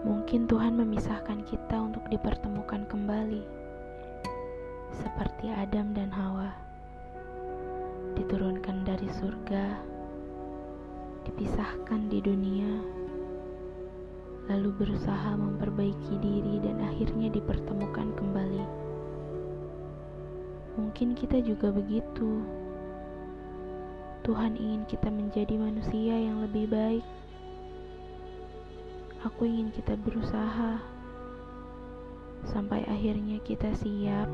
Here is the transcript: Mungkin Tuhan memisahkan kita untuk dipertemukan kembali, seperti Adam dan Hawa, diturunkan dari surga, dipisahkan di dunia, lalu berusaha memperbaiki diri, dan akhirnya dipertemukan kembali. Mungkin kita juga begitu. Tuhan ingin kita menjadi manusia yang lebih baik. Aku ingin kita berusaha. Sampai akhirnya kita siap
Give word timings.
Mungkin 0.00 0.48
Tuhan 0.48 0.80
memisahkan 0.80 1.44
kita 1.44 1.76
untuk 1.76 2.00
dipertemukan 2.08 2.88
kembali, 2.88 3.44
seperti 4.96 5.52
Adam 5.52 5.92
dan 5.92 6.08
Hawa, 6.08 6.56
diturunkan 8.16 8.88
dari 8.88 9.04
surga, 9.20 9.76
dipisahkan 11.28 12.08
di 12.08 12.16
dunia, 12.24 12.80
lalu 14.48 14.72
berusaha 14.80 15.36
memperbaiki 15.36 16.16
diri, 16.16 16.64
dan 16.64 16.80
akhirnya 16.80 17.28
dipertemukan 17.28 18.08
kembali. 18.16 18.66
Mungkin 20.80 21.12
kita 21.12 21.44
juga 21.44 21.68
begitu. 21.68 22.40
Tuhan 24.24 24.56
ingin 24.56 24.88
kita 24.88 25.12
menjadi 25.12 25.60
manusia 25.60 26.16
yang 26.16 26.40
lebih 26.40 26.72
baik. 26.72 27.04
Aku 29.20 29.44
ingin 29.44 29.68
kita 29.68 30.00
berusaha. 30.00 30.80
Sampai 32.48 32.80
akhirnya 32.88 33.36
kita 33.44 33.68
siap 33.76 34.24